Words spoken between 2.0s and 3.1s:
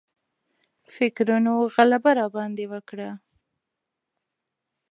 راباندې وکړه.